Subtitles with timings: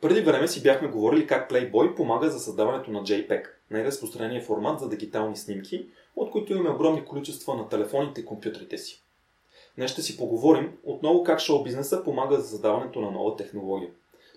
[0.00, 4.88] Преди време си бяхме говорили как Playboy помага за създаването на JPEG, най-разпространения формат за
[4.88, 5.86] дигитални снимки,
[6.16, 9.02] от които имаме огромни количества на телефоните и компютрите си.
[9.76, 13.90] Днес ще си поговорим отново как шоу бизнеса помага за създаването на нова технология.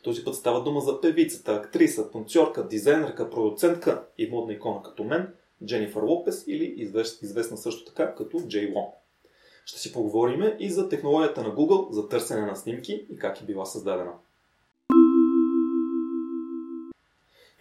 [0.04, 5.34] Този път става дума за певицата, актриса, танцорка, дизайнерка, продуцентка и модна икона като мен,
[5.66, 6.92] Дженифър Лопес или
[7.22, 8.94] известна също така като Джей Лонг.
[9.66, 13.46] Ще си поговорим и за технологията на Google за търсене на снимки и как е
[13.46, 14.12] била създадена.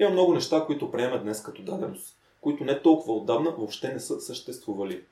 [0.01, 4.21] Има много неща, които приемаме днес като даденост, които не толкова отдавна въобще не са
[4.21, 5.05] съществували.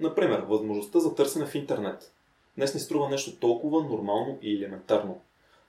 [0.00, 2.12] Например, възможността за търсене в интернет.
[2.56, 5.20] Днес ни струва нещо толкова нормално и елементарно.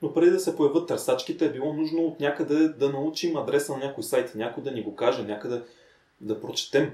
[0.02, 3.77] Но преди да се появят търсачките е било нужно от някъде да научим адреса на
[3.77, 5.61] някой сайт, някой да ни го каже, някъде
[6.21, 6.93] да прочетем.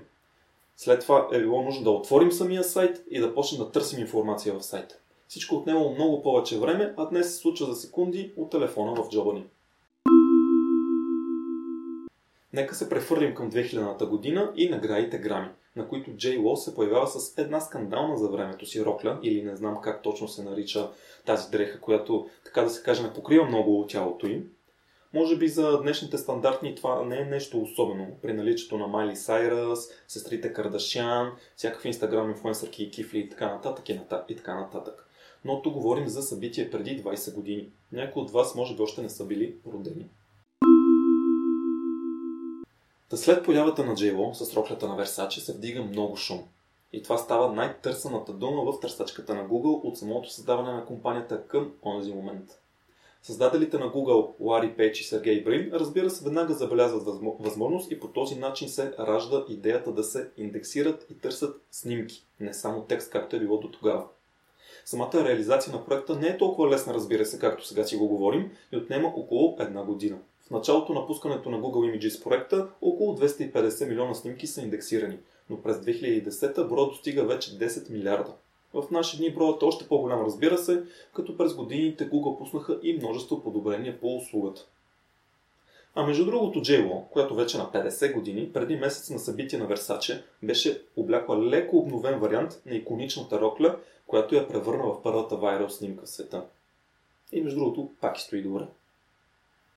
[0.77, 4.53] След това е било нужно да отворим самия сайт и да почнем да търсим информация
[4.53, 4.95] в сайта.
[5.27, 9.33] Всичко отнемало много повече време, а днес се случва за секунди от телефона в джоба
[9.33, 9.45] ни.
[12.53, 17.08] Нека се прехвърлим към 2000-та година и наградите Грами, на които Джей Ло се появява
[17.08, 20.89] с една скандална за времето си рокля, или не знам как точно се нарича
[21.25, 24.50] тази дреха, която, така да се каже, не покрива много от тялото им.
[25.13, 28.08] Може би за днешните стандартни това не е нещо особено.
[28.22, 33.89] При наличието на Майли Сайрас, сестрите Кардашян, всякакви инстаграм инфлуенсърки и кифли и така нататък
[33.89, 35.08] и, ната, и така нататък.
[35.45, 37.69] Но тук говорим за събитие преди 20 години.
[37.91, 40.09] Някои от вас може би още не са били родени.
[43.14, 46.44] Та след появата на Джейло с роклята на Версаче се вдига много шум.
[46.94, 51.72] И това става най-търсената дума в търсачката на Google от самото създаване на компанията към
[51.86, 52.59] онзи момент.
[53.22, 57.03] Създателите на Google, Лари Пейдж и Сергей Брин, разбира се, веднага забелязват
[57.39, 62.53] възможност и по този начин се ражда идеята да се индексират и търсят снимки, не
[62.53, 64.03] само текст, както е било до тогава.
[64.86, 68.52] Самата реализация на проекта не е толкова лесна, разбира се, както сега си го говорим,
[68.72, 70.17] и отнема около една година.
[70.47, 75.17] В началото на пускането на Google Images проекта около 250 милиона снимки са индексирани,
[75.50, 78.34] но през 2010 броя достига вече 10 милиарда.
[78.73, 82.94] В наши дни броят е още по-голям, разбира се, като през годините Google пуснаха и
[82.94, 84.68] множество подобрения по услугата.
[85.95, 90.22] А между другото, JLO, която вече на 50 години, преди месец на събитие на Versace,
[90.44, 96.06] беше облякла леко обновен вариант на иконичната рокля, която я превърна в първата вайрал снимка
[96.06, 96.45] в света.
[97.31, 98.66] И между другото, пак и стои добре.